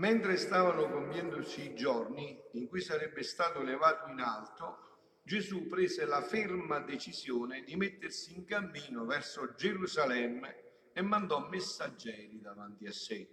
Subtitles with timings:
[0.00, 6.22] Mentre stavano compiendosi i giorni in cui sarebbe stato levato in alto, Gesù prese la
[6.22, 13.28] ferma decisione di mettersi in cammino verso Gerusalemme e mandò messaggeri davanti a sé.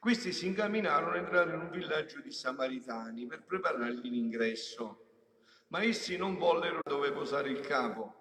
[0.00, 5.10] Questi si incamminarono a entrare in un villaggio di Samaritani per preparargli l'ingresso,
[5.68, 8.14] ma essi non vollero dove posare il capo.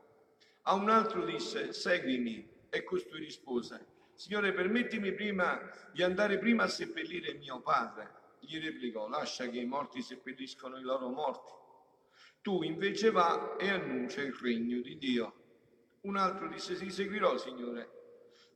[0.63, 3.90] A un altro disse, seguimi, e costui rispose,
[4.21, 5.59] Signore, permettimi prima
[5.91, 8.35] di andare prima a seppellire mio padre.
[8.39, 11.51] Gli replicò, lascia che i morti seppelliscono i loro morti.
[12.39, 15.33] Tu invece va e annuncia il regno di Dio.
[16.01, 17.89] Un altro disse, sì, seguirò, Signore.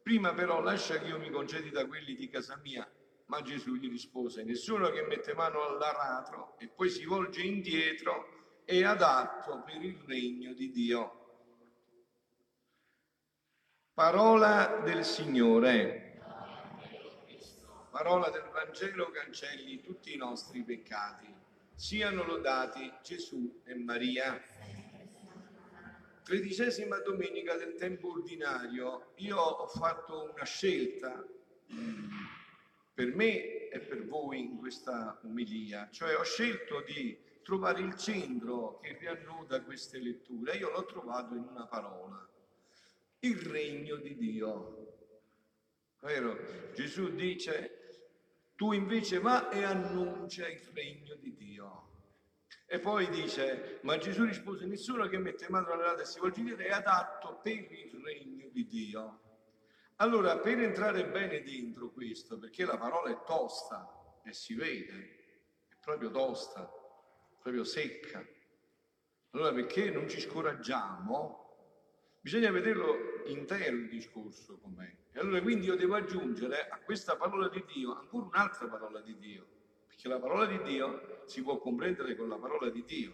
[0.03, 2.87] Prima però lascia che io mi concedi da quelli di casa mia.
[3.25, 8.83] Ma Gesù gli rispose, nessuno che mette mano all'aratro e poi si volge indietro è
[8.83, 11.24] adatto per il regno di Dio.
[13.95, 16.19] Parola del Signore.
[17.89, 21.33] Parola del Vangelo cancelli tutti i nostri peccati.
[21.73, 24.37] Siano lodati Gesù e Maria.
[26.23, 31.25] Tredicesima domenica del tempo ordinario, io ho fatto una scelta
[31.73, 32.11] mm,
[32.93, 38.77] per me e per voi in questa umilia, cioè ho scelto di trovare il centro
[38.81, 40.57] che riannuda queste letture.
[40.57, 42.27] Io l'ho trovato in una parola
[43.27, 44.75] il regno di Dio.
[45.99, 46.37] Vero?
[46.73, 47.85] Gesù dice,
[48.55, 51.83] tu invece va e annuncia il regno di Dio.
[52.67, 56.41] E poi dice, ma Gesù rispose, nessuno che mette mano alla lata e si volge
[56.41, 59.19] dire è adatto per il regno di Dio.
[59.97, 64.93] Allora, per entrare bene dentro questo, perché la parola è tosta e si vede,
[65.69, 66.69] è proprio tosta,
[67.39, 68.25] proprio secca.
[69.31, 71.44] Allora, perché non ci scoraggiamo
[72.25, 74.91] Bisogna vederlo intero il discorso com'è.
[75.11, 79.15] E allora quindi io devo aggiungere a questa parola di Dio ancora un'altra parola di
[79.19, 79.45] Dio,
[79.85, 83.13] perché la parola di Dio si può comprendere con la parola di Dio.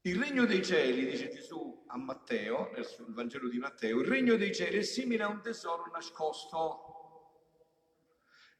[0.00, 4.52] Il regno dei cieli, dice Gesù a Matteo, nel Vangelo di Matteo, il regno dei
[4.52, 7.54] cieli è simile a un tesoro nascosto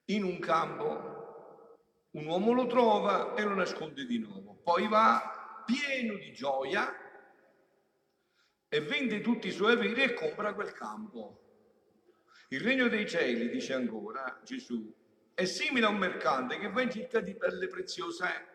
[0.04, 1.78] in un campo.
[2.12, 4.54] Un uomo lo trova e lo nasconde di nuovo.
[4.62, 7.08] Poi va pieno di gioia
[8.72, 11.40] e vende tutti i suoi averi e compra quel campo.
[12.50, 14.94] Il regno dei cieli, dice ancora Gesù,
[15.34, 18.46] è simile a un mercante che va in cerca di perle preziose.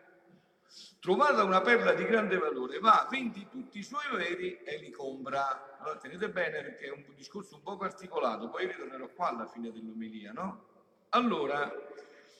[1.01, 5.77] Trovata una perla di grande valore, va, vendi tutti i suoi averi e li compra.
[5.79, 9.71] Allora tenete bene perché è un discorso un po' articolato, poi ritornerò qua alla fine
[9.71, 10.65] dell'omelia, no?
[11.09, 11.69] Allora,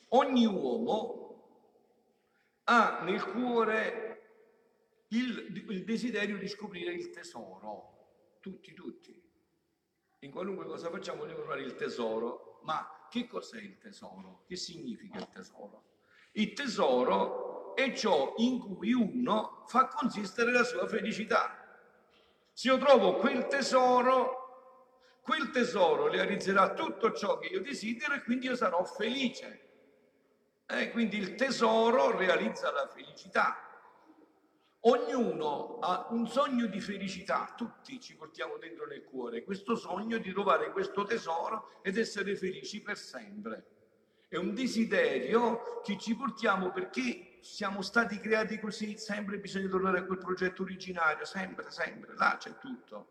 [0.10, 1.24] ogni uomo
[2.64, 4.15] ha nel cuore
[5.10, 9.24] il, il desiderio di scoprire il tesoro, tutti, tutti.
[10.20, 14.44] In qualunque cosa facciamo vogliamo trovare il tesoro, ma che cos'è il tesoro?
[14.48, 15.84] Che significa il tesoro?
[16.34, 21.64] Il tesoro è ciò in cui uno fa consistere la sua felicità.
[22.52, 28.48] Se io trovo quel tesoro, quel tesoro realizzerà tutto ciò che io desidero e quindi
[28.48, 29.62] io sarò felice.
[30.66, 33.60] Eh, quindi il tesoro realizza la felicità.
[34.88, 40.32] Ognuno ha un sogno di felicità, tutti ci portiamo dentro nel cuore questo sogno di
[40.32, 43.66] trovare questo tesoro ed essere felici per sempre.
[44.28, 50.04] È un desiderio che ci portiamo perché siamo stati creati così, sempre bisogna tornare a
[50.04, 53.10] quel progetto originario, sempre, sempre, là c'è tutto.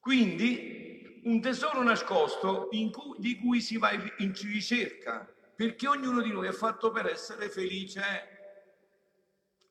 [0.00, 6.48] Quindi un tesoro nascosto cui, di cui si va in ricerca, perché ognuno di noi
[6.48, 8.31] è fatto per essere felice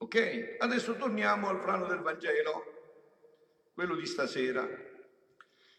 [0.01, 0.55] Ok?
[0.57, 2.63] Adesso torniamo al brano del Vangelo,
[3.71, 4.67] quello di stasera.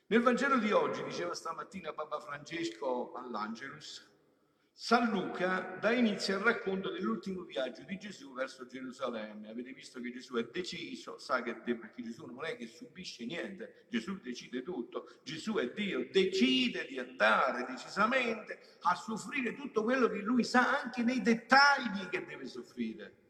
[0.07, 4.09] Nel Vangelo di oggi, diceva stamattina Papa Francesco all'Angelus,
[4.73, 9.51] San Luca dà inizio al racconto dell'ultimo viaggio di Gesù verso Gerusalemme.
[9.51, 13.87] Avete visto che Gesù è deciso, sa che perché Gesù non è che subisce niente,
[13.89, 20.19] Gesù decide tutto, Gesù è Dio, decide di andare decisamente a soffrire tutto quello che
[20.19, 23.22] lui sa anche nei dettagli che deve soffrire.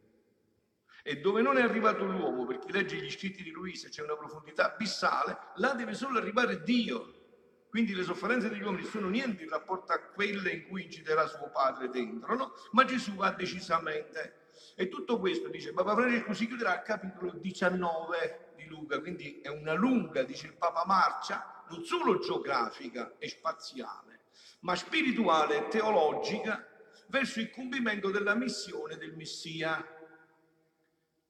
[1.03, 4.73] E dove non è arrivato l'uomo, perché legge gli scritti di Luisa, c'è una profondità
[4.73, 7.21] abissale, là deve solo arrivare Dio.
[7.69, 11.51] Quindi le sofferenze degli uomini sono niente in rapporto a quelle in cui inciderà suo
[11.51, 12.53] padre dentro, no?
[12.73, 14.41] Ma Gesù va decisamente.
[14.77, 19.49] E tutto questo, dice Papa Francesco, si chiuderà al capitolo 19 di Luca, quindi è
[19.49, 24.21] una lunga, dice il Papa Marcia, non solo geografica e spaziale,
[24.61, 26.67] ma spirituale e teologica
[27.09, 29.83] verso il compimento della missione del Messia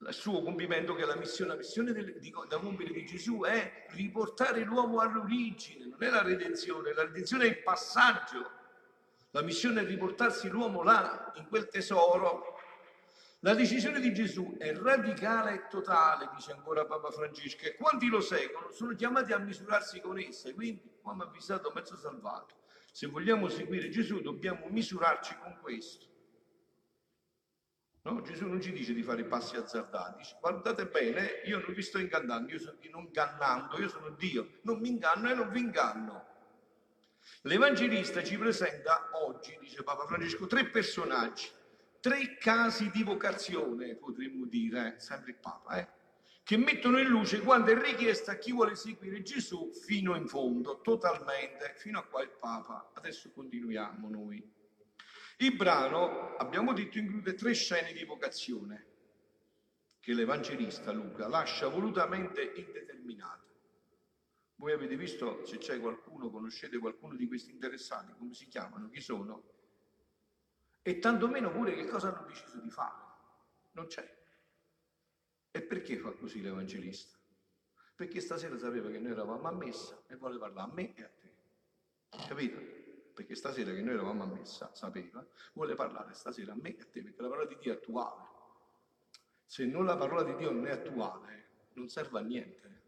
[0.08, 3.42] il suo compimento che è la missione, la missione del, di, da compiere di Gesù
[3.42, 8.60] è riportare l'uomo all'origine, non è la redenzione, la redenzione è il passaggio.
[9.34, 12.58] La missione è riportarsi l'uomo là, in quel tesoro.
[13.40, 18.20] La decisione di Gesù è radicale e totale, dice ancora Papa Francesco, e quanti lo
[18.20, 20.52] seguono sono chiamati a misurarsi con essa.
[20.52, 22.56] Quindi, come avvisato, mezzo salvato.
[22.92, 26.11] Se vogliamo seguire Gesù dobbiamo misurarci con questo.
[28.04, 28.20] No?
[28.22, 31.98] Gesù non ci dice di fare passi azzardati, dice guardate bene, io non vi sto
[31.98, 36.26] ingannando, io sto ingannando, io sono Dio, non mi inganno e non vi inganno.
[37.42, 41.48] L'Evangelista ci presenta oggi, dice Papa Francesco, tre personaggi,
[42.00, 45.00] tre casi di vocazione, potremmo dire, eh?
[45.00, 45.88] sempre il Papa, eh?
[46.42, 50.80] che mettono in luce quando è richiesta a chi vuole seguire Gesù fino in fondo,
[50.80, 52.90] totalmente, fino a qua il Papa.
[52.94, 54.60] Adesso continuiamo noi.
[55.38, 58.86] Il brano, abbiamo detto, include tre scene di vocazione
[59.98, 63.40] che l'Evangelista Luca lascia volutamente indeterminate.
[64.56, 69.00] Voi avete visto, se c'è qualcuno, conoscete qualcuno di questi interessati, come si chiamano, chi
[69.00, 69.50] sono?
[70.82, 73.00] E tantomeno pure che cosa hanno deciso di fare.
[73.72, 74.20] Non c'è.
[75.52, 77.16] E perché fa così l'Evangelista?
[77.94, 81.08] Perché stasera sapeva che noi eravamo a messa e vuole parlare a me e a
[81.08, 82.26] te.
[82.26, 82.81] Capito?
[83.12, 86.86] Perché stasera che noi eravamo a messa, sapeva, vuole parlare stasera a me e a
[86.90, 88.30] te, perché la parola di Dio è attuale.
[89.44, 92.80] Se non la parola di Dio non è attuale, non serve a niente.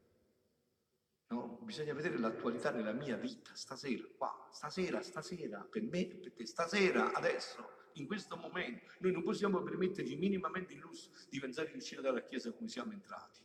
[1.28, 1.58] No?
[1.62, 6.46] Bisogna vedere l'attualità nella mia vita, stasera, qua, stasera, stasera, per me e per te,
[6.46, 8.92] stasera, adesso, in questo momento.
[8.98, 12.92] Noi non possiamo permetterci minimamente il lusso di pensare di uscire dalla Chiesa come siamo
[12.92, 13.40] entrati.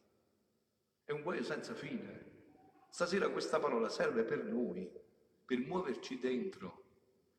[1.03, 2.37] È un guaio senza fine.
[2.89, 4.89] Stasera questa parola serve per noi
[5.49, 6.83] per muoverci dentro,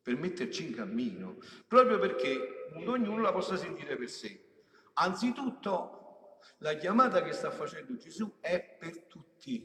[0.03, 1.37] per metterci in cammino,
[1.69, 4.47] proprio perché ognuno la possa sentire per sé.
[4.95, 9.65] Anzitutto, la chiamata che sta facendo Gesù è per tutti,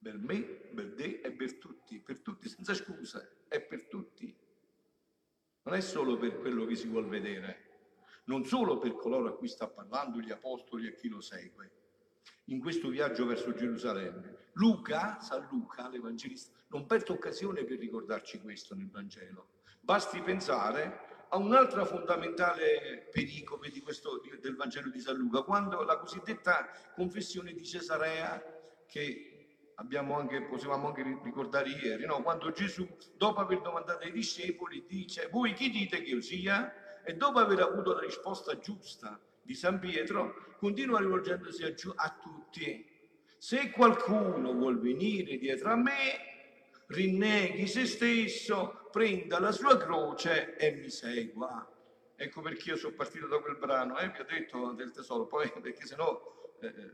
[0.00, 4.32] per me, per te e per tutti, per tutti, senza scuse, è per tutti.
[5.64, 7.64] Non è solo per quello che si vuol vedere,
[8.26, 11.72] non solo per coloro a cui sta parlando, gli apostoli e chi lo segue,
[12.46, 14.34] in questo viaggio verso Gerusalemme.
[14.52, 19.48] Luca, San Luca, l'Evangelista, non perde occasione per ricordarci questo nel Vangelo.
[19.80, 25.98] Basti pensare a un'altra fondamentale pericolo di questo, del Vangelo di San Luca, quando la
[25.98, 28.42] cosiddetta confessione di Cesarea,
[28.86, 29.32] che
[29.74, 32.22] anche, potevamo anche ricordare ieri, no?
[32.22, 37.02] quando Gesù, dopo aver domandato ai discepoli, dice, voi chi dite che io sia?
[37.04, 42.84] E dopo aver avuto la risposta giusta di San Pietro, continua rivolgendosi a, a tutti.
[43.38, 45.92] Se qualcuno vuol venire dietro a me,
[46.88, 51.70] rinneghi se stesso, prenda la sua croce e mi segua.
[52.16, 55.50] Ecco perché io sono partito da quel brano, eh, vi ho detto del tesoro, poi
[55.60, 56.90] perché sennò eh,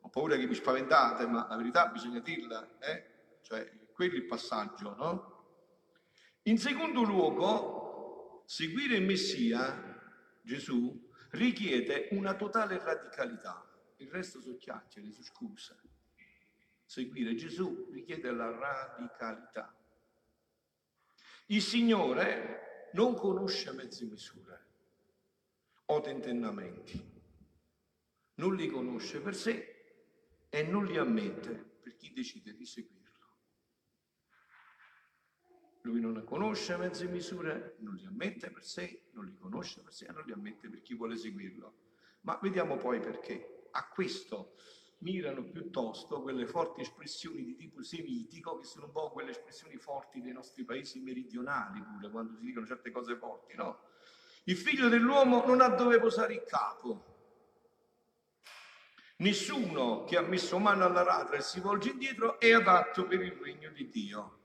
[0.00, 3.04] ho paura che vi spaventate, ma la verità bisogna dirla, eh?
[3.42, 5.32] cioè quello è il passaggio, no?
[6.42, 10.00] In secondo luogo, seguire il Messia,
[10.42, 11.03] Gesù,
[11.34, 13.68] richiede una totale radicalità.
[13.96, 15.80] Il resto sono chiacchiere, sono scuse.
[16.84, 19.74] Seguire Gesù richiede la radicalità.
[21.46, 24.66] Il Signore non conosce mezze misure
[25.86, 27.12] o tentennamenti.
[28.36, 33.03] Non li conosce per sé e non li ammette per chi decide di seguirlo.
[35.84, 40.06] Lui non conosce mezze misure, non li ammette per sé, non li conosce per sé,
[40.10, 41.74] non li ammette per chi vuole seguirlo.
[42.22, 43.68] Ma vediamo poi perché.
[43.72, 44.54] A questo
[44.98, 50.22] mirano piuttosto quelle forti espressioni di tipo semitico, che sono un po' quelle espressioni forti
[50.22, 53.80] dei nostri paesi meridionali pure, quando si dicono certe cose forti, no?
[54.44, 57.12] Il figlio dell'uomo non ha dove posare il capo.
[59.18, 63.70] Nessuno che ha messo mano all'aratro e si volge indietro è adatto per il regno
[63.70, 64.43] di Dio.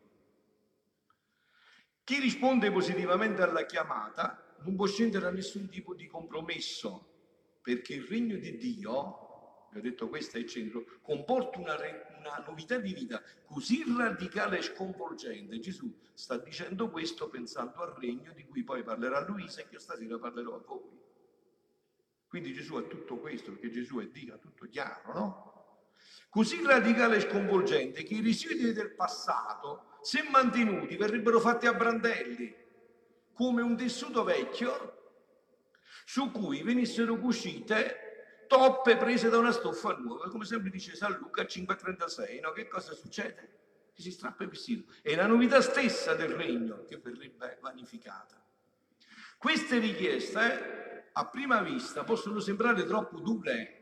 [2.09, 8.05] Chi risponde positivamente alla chiamata non può scendere a nessun tipo di compromesso, perché il
[8.05, 11.75] regno di Dio vi ho detto questo è il centro, comporta una,
[12.17, 15.59] una novità di vita così radicale e sconvolgente.
[15.59, 20.17] Gesù sta dicendo questo pensando al regno di cui poi parlerà Luisa e che stasera
[20.17, 20.99] parlerò a voi.
[22.27, 25.93] Quindi Gesù ha tutto questo, perché Gesù è Dio, ha tutto chiaro, no?
[26.29, 32.55] Così radicale e sconvolgente che i residui del passato, se mantenuti, verrebbero fatti a brandelli,
[33.33, 34.97] come un tessuto vecchio
[36.05, 41.43] su cui venissero cucite toppe prese da una stoffa nuova, come sempre dice San Luca
[41.43, 42.51] 5,36, no?
[42.51, 43.57] Che cosa succede?
[43.93, 44.91] Che si strappa il vestito.
[45.03, 48.43] È la novità stessa del regno che verrebbe vanificata.
[49.37, 53.75] Queste richieste, a prima vista, possono sembrare troppo dure,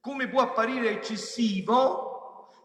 [0.00, 2.15] come può apparire eccessivo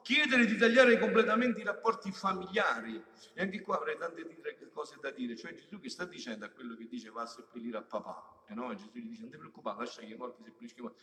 [0.02, 3.04] chiedere di tagliare completamente i rapporti familiari.
[3.34, 4.24] E anche qua avrei tante
[4.72, 5.36] cose da dire.
[5.36, 8.44] Cioè Gesù che sta dicendo a quello che dice va a seppellire a papà.
[8.48, 8.74] E no?
[8.76, 10.94] Gesù gli dice non ti preoccupare, lascia che i morti seppelliscono.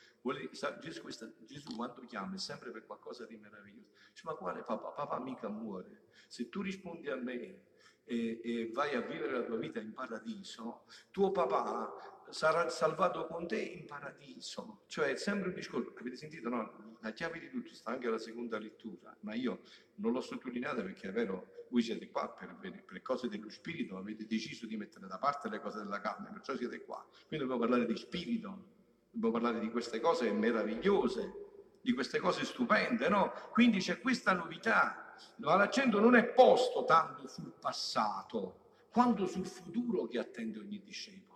[0.81, 3.91] Gesù, questa, Gesù quando chiama è sempre per qualcosa di meraviglioso.
[4.11, 4.89] Dice ma quale papà?
[4.89, 6.07] Papà mica muore.
[6.27, 7.67] Se tu rispondi a me
[8.05, 13.47] e, e vai a vivere la tua vita in paradiso, tuo papà sarà salvato con
[13.47, 14.83] te in paradiso.
[14.87, 16.97] Cioè, sempre un discorso, avete sentito, no?
[17.01, 19.61] La chiave di tutto sta anche alla seconda lettura, ma io
[19.97, 23.97] non l'ho sottolineata perché è vero, voi siete qua per, per, per cose dello spirito,
[23.97, 27.05] avete deciso di mettere da parte le cose della carne, perciò siete qua.
[27.27, 28.65] Quindi dobbiamo parlare di spirito,
[29.11, 31.47] dobbiamo parlare di queste cose meravigliose,
[31.81, 33.33] di queste cose stupende, no?
[33.53, 40.07] Quindi c'è questa novità, ma l'accento non è posto tanto sul passato, quanto sul futuro
[40.07, 41.28] che attende ogni discepolo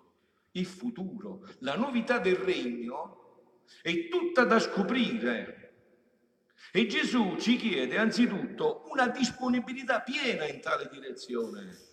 [0.52, 3.22] il futuro, la novità del regno
[3.80, 5.58] è tutta da scoprire.
[6.72, 11.90] E Gesù ci chiede anzitutto una disponibilità piena in tale direzione.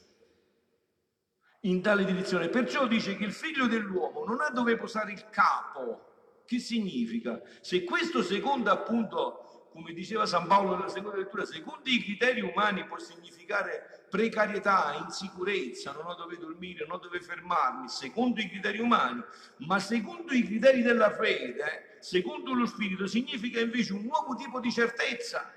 [1.62, 2.50] In tale direzione.
[2.50, 6.44] Perciò dice che il figlio dell'uomo non ha dove posare il capo.
[6.46, 7.42] Che significa?
[7.62, 12.86] Se questo secondo appunto, come diceva San Paolo nella seconda lettura, secondo i criteri umani
[12.86, 18.80] può significare precarietà, insicurezza, non ho dove dormire, non ho dove fermarmi, secondo i criteri
[18.80, 19.24] umani,
[19.58, 24.72] ma secondo i criteri della fede, secondo lo Spirito, significa invece un nuovo tipo di
[24.72, 25.54] certezza.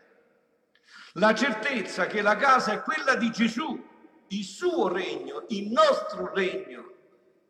[1.14, 3.90] La certezza che la casa è quella di Gesù,
[4.28, 6.90] il suo regno, il nostro regno.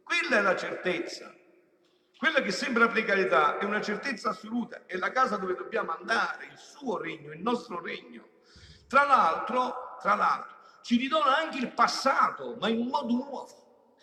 [0.03, 1.33] Quella è la certezza.
[2.23, 6.57] Quella che sembra precarietà è una certezza assoluta, è la casa dove dobbiamo andare, il
[6.57, 8.29] suo regno, il nostro regno.
[8.87, 13.97] Tra l'altro, tra l'altro, ci ridona anche il passato, ma in un modo nuovo.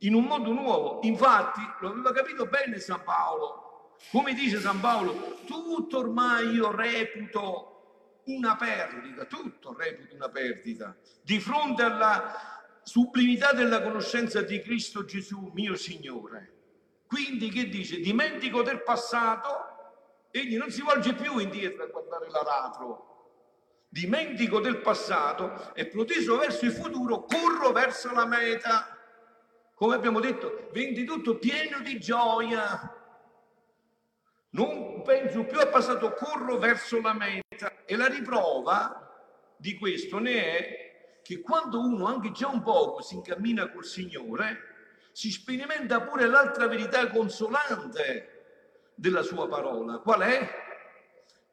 [0.00, 1.00] In un modo nuovo.
[1.04, 3.96] Infatti, lo aveva capito bene San Paolo.
[4.10, 11.40] Come dice San Paolo, tutto ormai io reputo una perdita, tutto reputo una perdita, di
[11.40, 16.56] fronte alla sublimità della conoscenza di Cristo Gesù, mio Signore.
[17.08, 18.00] Quindi che dice?
[18.00, 23.06] Dimentico del passato, egli non si volge più indietro a guardare l'aratro,
[23.88, 28.94] dimentico del passato e proteso verso il futuro, corro verso la meta.
[29.74, 32.94] Come abbiamo detto, vendi tutto pieno di gioia.
[34.50, 37.86] Non penso più al passato, corro verso la meta.
[37.86, 43.14] E la riprova di questo ne è che quando uno anche già un poco si
[43.14, 44.77] incammina col Signore,
[45.18, 49.98] si sperimenta pure l'altra verità consolante della sua parola.
[49.98, 50.48] Qual è?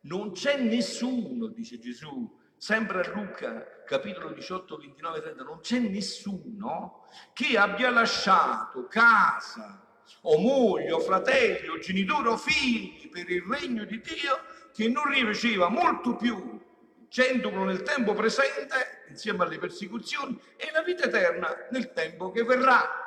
[0.02, 7.08] Non c'è nessuno, dice Gesù, sempre a Luca capitolo 18, 29, 30, non c'è nessuno
[7.34, 9.84] che abbia lasciato casa
[10.22, 14.44] o moglie o fratelli o genitori o figli per il regno di Dio
[14.76, 16.62] che non riceveva molto più
[17.10, 23.05] centuplo nel tempo presente insieme alle persecuzioni e la vita eterna nel tempo che verrà.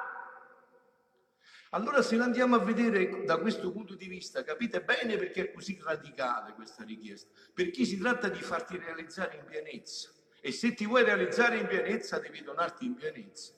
[1.70, 5.52] Allora se la andiamo a vedere da questo punto di vista, capite bene perché è
[5.52, 10.10] così radicale questa richiesta, perché si tratta di farti realizzare in pienezza.
[10.40, 13.52] E se ti vuoi realizzare in pienezza devi donarti in pienezza,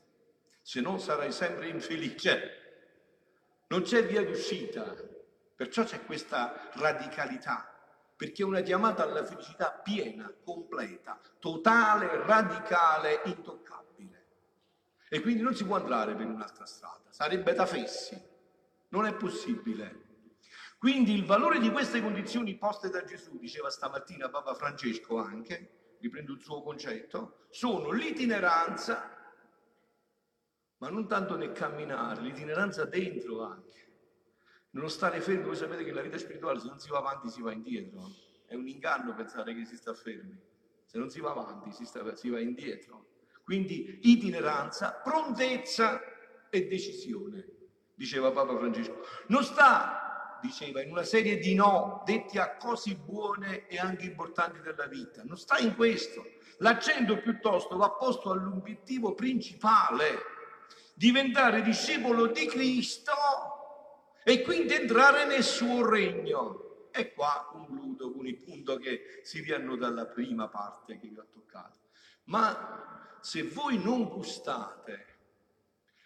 [0.60, 2.56] se no sarai sempre infelice.
[3.68, 4.96] Non c'è via d'uscita,
[5.54, 7.72] perciò c'è questa radicalità,
[8.16, 13.89] perché è una chiamata alla felicità piena, completa, totale, radicale, intoccabile.
[15.12, 18.16] E quindi non si può andare per un'altra strada, sarebbe da fessi,
[18.90, 20.06] non è possibile.
[20.78, 26.32] Quindi il valore di queste condizioni poste da Gesù, diceva stamattina Papa Francesco anche, riprendo
[26.32, 29.10] il suo concetto, sono l'itineranza,
[30.78, 33.88] ma non tanto nel camminare, l'itineranza dentro anche.
[34.70, 37.42] Non stare fermi, voi sapete che la vita spirituale se non si va avanti si
[37.42, 38.08] va indietro.
[38.46, 40.40] È un inganno pensare che si sta fermi.
[40.84, 43.08] Se non si va avanti si, sta, si va indietro.
[43.50, 46.00] Quindi itineranza, prontezza
[46.50, 47.45] e decisione,
[47.97, 49.04] diceva Papa Francesco.
[49.26, 54.61] Non sta, diceva, in una serie di no detti a cose buone e anche importanti
[54.61, 55.25] della vita.
[55.25, 56.25] Non sta in questo.
[56.59, 60.21] L'accento piuttosto va posto all'obiettivo principale,
[60.95, 63.12] diventare discepolo di Cristo
[64.23, 66.88] e quindi entrare nel suo regno.
[66.92, 71.26] E qua concludo con il punto che si rianno dalla prima parte che vi ho
[71.33, 71.78] toccato.
[72.26, 75.06] Ma se voi non gustate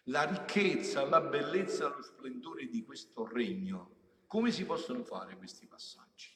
[0.05, 3.95] la ricchezza, la bellezza, lo splendore di questo regno,
[4.27, 6.33] come si possono fare questi passaggi?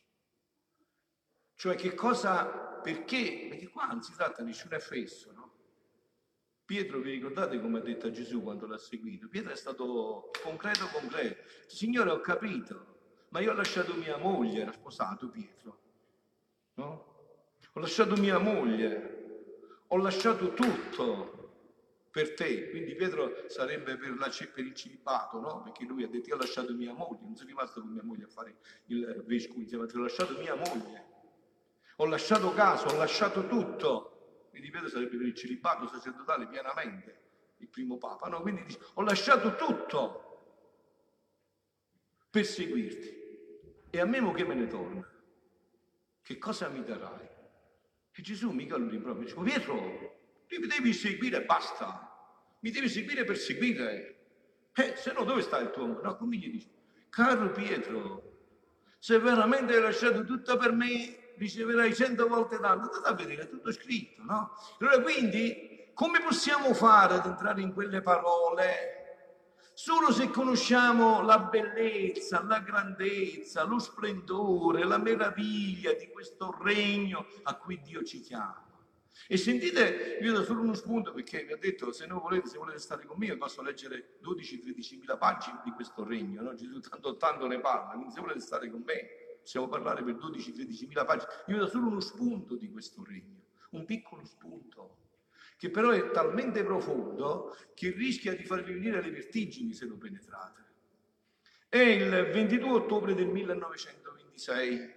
[1.55, 3.47] Cioè che cosa, perché?
[3.51, 5.53] Perché qua non si tratta di nessun effesso, no?
[6.65, 9.29] Pietro, vi ricordate come ha detto Gesù quando l'ha seguito?
[9.29, 11.43] Pietro è stato concreto, concreto.
[11.67, 15.81] Signore, ho capito, ma io ho lasciato mia moglie, era sposato Pietro,
[16.75, 17.17] no?
[17.73, 19.18] Ho lasciato mia moglie,
[19.89, 21.39] ho lasciato tutto
[22.11, 22.71] per te.
[22.71, 25.63] Quindi Pietro sarebbe per, la, per il celibato, no?
[25.63, 28.25] Perché lui ha detto io ho lasciato mia moglie, non sono rimasto con mia moglie
[28.25, 31.07] a fare il vescovo insieme ho lasciato mia moglie.
[31.97, 34.47] Ho lasciato casa, ho lasciato tutto.
[34.51, 37.21] Quindi Pietro sarebbe per il celibato sacerdotale pienamente,
[37.59, 38.29] il primo papa.
[38.29, 38.41] No?
[38.41, 40.25] Quindi dice, ho lasciato tutto
[42.31, 43.17] per seguirti.
[43.91, 45.09] E a me che me ne torna?
[46.23, 47.37] Che cosa mi darai?
[48.19, 49.75] E Gesù mica lo rimprovera, dice, Pietro,
[50.49, 52.05] tu mi devi seguire e basta.
[52.59, 54.17] Mi devi seguire per seguire.
[54.75, 56.03] Eh, se no dove sta il tuo amore?
[56.03, 56.69] No, come gli dice?
[57.11, 58.39] Caro Pietro,
[58.99, 62.91] se veramente hai lasciato tutto per me, riceverai cento volte tanto.
[62.91, 64.51] Andate a vedere, è tutto scritto, no?
[64.81, 68.98] Allora quindi, come possiamo fare ad entrare in quelle parole?
[69.81, 77.55] Solo se conosciamo la bellezza, la grandezza, lo splendore, la meraviglia di questo regno a
[77.55, 78.61] cui Dio ci chiama.
[79.29, 82.59] E sentite, io do solo uno spunto perché vi ho detto, se non volete, se
[82.59, 86.55] volete stare con me, posso leggere 12-13 mila pagine di questo regno, no?
[86.55, 89.07] Gesù tanto, tanto ne parla, quindi se volete stare con me,
[89.41, 91.31] possiamo parlare per 12-13 mila pagine.
[91.47, 95.07] Io do solo uno spunto di questo regno, un piccolo spunto
[95.59, 100.67] che però è talmente profondo che rischia di farvi venire le vertigini se lo penetrate.
[101.69, 104.95] È il 22 ottobre del 1926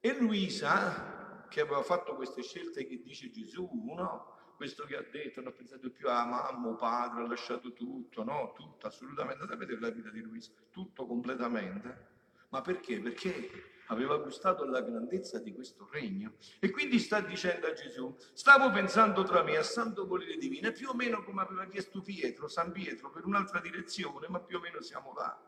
[0.00, 4.36] e Luisa, che aveva fatto queste scelte che dice Gesù, no?
[4.54, 8.52] questo che ha detto, non ha pensato più a mamma, padre, ha lasciato tutto, no?
[8.54, 12.06] Tutto, assolutamente, vedere la vita di Luisa, tutto completamente.
[12.50, 13.00] Ma perché?
[13.00, 16.34] Perché aveva gustato la grandezza di questo regno.
[16.58, 20.88] E quindi sta dicendo a Gesù, stavo pensando tra me a santo volere divino, più
[20.88, 24.80] o meno come aveva chiesto Pietro, San Pietro, per un'altra direzione, ma più o meno
[24.80, 25.40] siamo là.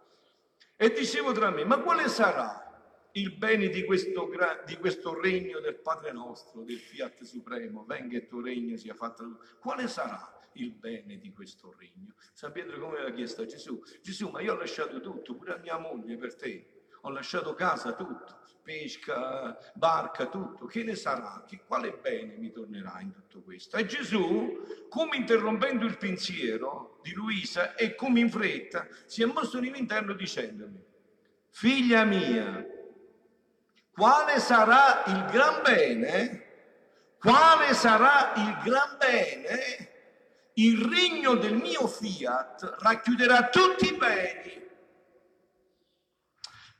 [0.76, 2.66] E dicevo tra me, ma quale sarà
[3.12, 4.30] il bene di questo,
[4.64, 9.40] di questo regno del Padre nostro, del Fiat Supremo, venga il tuo regno sia fatto.
[9.58, 12.14] Quale sarà il bene di questo regno?
[12.32, 15.58] San Pietro come aveva chiesto a Gesù, Gesù ma io ho lasciato tutto, pure a
[15.58, 20.66] mia moglie per te, ho lasciato casa, tutto, pesca, barca, tutto.
[20.66, 21.44] Che ne sarà?
[21.46, 23.76] Che, quale bene mi tornerà in tutto questo?
[23.76, 29.60] E Gesù, come interrompendo il pensiero di Luisa e come in fretta, si è mosso
[29.60, 30.84] nell'interno dicendomi,
[31.48, 32.64] figlia mia,
[33.92, 36.44] quale sarà il gran bene?
[37.18, 39.88] Quale sarà il gran bene?
[40.54, 44.68] Il regno del mio fiat racchiuderà tutti i beni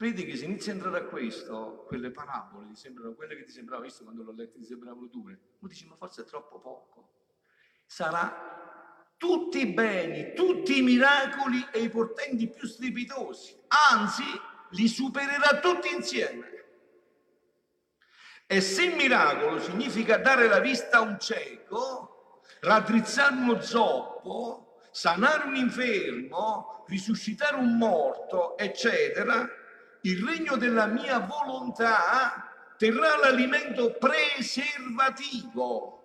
[0.00, 3.52] Vedi che se inizi a entrare a questo, quelle parabole ti sembrano quelle che ti
[3.52, 5.38] sembravano, visto quando l'ho letto, ti sembravano dure.
[5.58, 7.10] Ma dici, ma forse è troppo poco.
[7.84, 13.54] Sarà tutti i beni, tutti i miracoli e i portenti più strepitosi.
[13.90, 14.24] Anzi,
[14.70, 16.64] li supererà tutti insieme.
[18.46, 25.56] E se miracolo significa dare la vista a un cieco, raddrizzare uno zoppo, sanare un
[25.56, 29.58] infermo, risuscitare un morto, eccetera,
[30.02, 35.96] il regno della mia volontà terrà l'alimento preservativo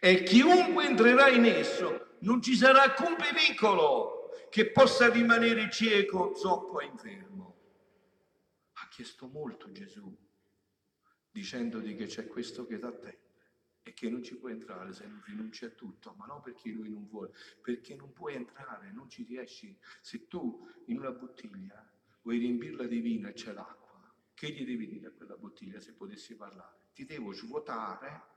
[0.00, 6.80] e chiunque entrerà in esso non ci sarà alcun pericolo che possa rimanere cieco, zoppo
[6.80, 7.56] e infermo.
[8.74, 10.16] Ha chiesto molto Gesù
[11.30, 13.18] dicendoti che c'è questo che ti attende
[13.82, 16.88] e che non ci puoi entrare se non rinunci a tutto, ma non perché lui
[16.88, 19.76] non vuole, perché non puoi entrare, non ci riesci.
[20.00, 21.86] Se tu in una bottiglia
[22.24, 23.28] vuoi riempirla di vino?
[23.28, 26.88] E c'è l'acqua, che gli devi dire a quella bottiglia se potessi parlare?
[26.92, 28.32] Ti devo svuotare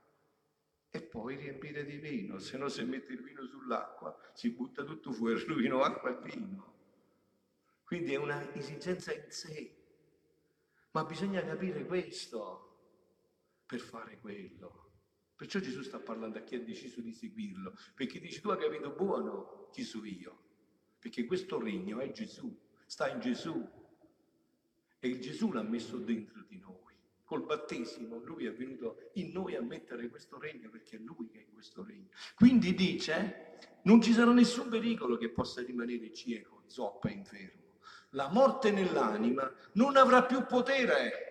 [0.90, 5.12] e poi riempire di vino, se no se metti il vino sull'acqua si butta tutto
[5.12, 6.76] fuori, il acqua e vino.
[7.84, 9.76] Quindi è una esigenza in sé,
[10.92, 14.86] ma bisogna capire questo per fare quello.
[15.34, 18.90] Perciò Gesù sta parlando a chi ha deciso di seguirlo, perché dici tu hai capito
[18.90, 20.42] buono chi sono io,
[20.98, 22.54] perché questo regno è Gesù,
[22.86, 23.77] sta in Gesù,
[25.00, 26.76] e il Gesù l'ha messo dentro di noi.
[27.24, 31.38] Col battesimo lui è venuto in noi a mettere questo regno perché è lui che
[31.38, 32.08] è in questo regno.
[32.34, 37.66] Quindi dice, non ci sarà nessun pericolo che possa rimanere cieco, zoppa infermo.
[38.12, 41.24] La morte nell'anima non avrà più potere.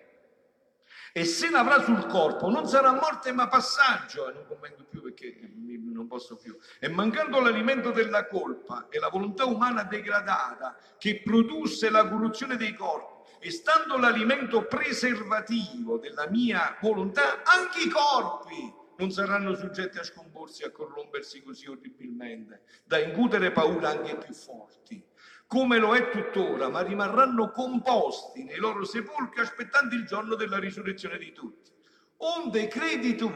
[1.13, 5.51] E se l'avrà sul corpo non sarà morte ma passaggio, e non commento più perché
[5.55, 6.55] non posso più.
[6.79, 12.75] E mancando l'alimento della colpa e la volontà umana degradata che produsse la corruzione dei
[12.75, 20.03] corpi, e stando l'alimento preservativo della mia volontà, anche i corpi non saranno soggetti a
[20.03, 25.03] scomporsi e a corrompersi così orribilmente, da incutere paura anche più forti,
[25.45, 31.17] come lo è tuttora, ma rimarranno composti nei loro sepolcri aspettando il giorno della risurrezione
[31.17, 31.71] di tutti.
[32.19, 33.31] onde credi tu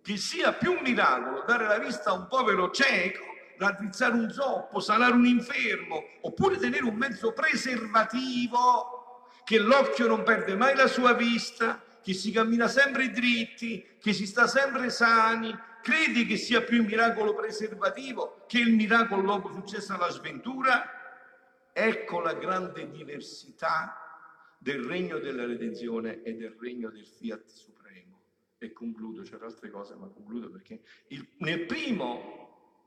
[0.00, 3.24] che sia più un miracolo dare la vista a un povero cieco,
[3.58, 8.97] raddrizzare un zoppo, sanare un infermo, oppure tenere un mezzo preservativo,
[9.48, 14.26] che l'occhio non perde mai la sua vista, che si cammina sempre dritti, che si
[14.26, 19.94] sta sempre sani, credi che sia più il miracolo preservativo che il miracolo dopo successo
[19.94, 20.84] alla sventura?
[21.72, 23.96] Ecco la grande diversità
[24.58, 28.20] del regno della redenzione e del regno del fiat supremo.
[28.58, 32.82] E concludo, c'erano altre cose, ma concludo perché il, nel primo,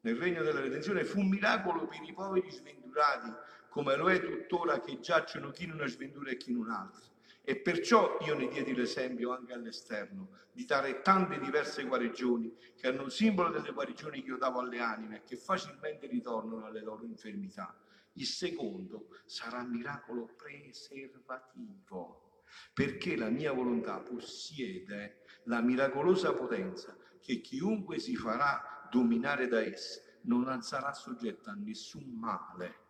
[0.00, 3.30] nel regno della redenzione, fu un miracolo per i poveri sventurati,
[3.76, 7.04] come lo è tuttora che giacciono chi in una sventura e chi in un'altra.
[7.42, 13.02] E perciò io ne diedi l'esempio anche all'esterno di dare tante diverse guarigioni che hanno
[13.02, 17.78] un simbolo delle guarigioni che io davo alle anime che facilmente ritornano alle loro infermità.
[18.14, 27.98] Il secondo sarà miracolo preservativo, perché la mia volontà possiede la miracolosa potenza che chiunque
[27.98, 32.84] si farà dominare da esse non sarà soggetto a nessun male.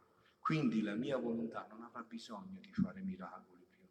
[0.47, 3.83] Quindi la mia volontà non avrà bisogno di fare miracoli più,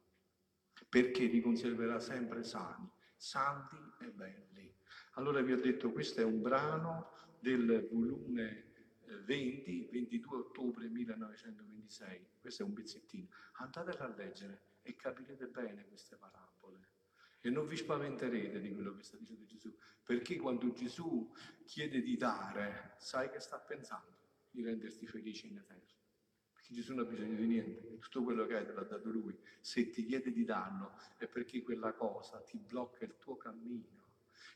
[0.88, 4.74] perché li conserverà sempre sani, santi e belli.
[5.16, 8.72] Allora vi ho detto, questo è un brano del volume
[9.26, 16.16] 20, 22 ottobre 1926, questo è un pezzettino, andatela a leggere e capirete bene queste
[16.16, 16.88] parabole
[17.42, 21.34] e non vi spaventerete di quello che sta dicendo Gesù, perché quando Gesù
[21.66, 24.16] chiede di dare, sai che sta pensando?
[24.50, 26.05] Di renderti felice in eterno.
[26.74, 29.38] Gesù non ha bisogno di niente, tutto quello che hai te l'ha dato Lui.
[29.60, 34.04] Se ti chiede di darlo è perché quella cosa ti blocca il tuo cammino.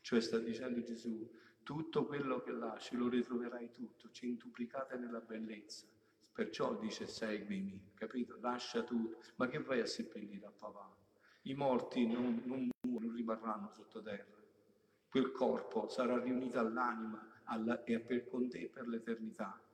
[0.01, 1.29] Cioè sta dicendo Gesù,
[1.63, 5.85] tutto quello che lasci lo ritroverai tutto, centuplicate nella bellezza.
[6.33, 8.37] Perciò dice seguimi, capito?
[8.39, 9.19] Lascia tutto.
[9.35, 10.95] Ma che vai a seppellire a papà?
[11.43, 14.37] I morti non, non, non rimarranno sottoterra.
[15.09, 19.61] Quel corpo sarà riunito all'anima alla, e per con te per l'eternità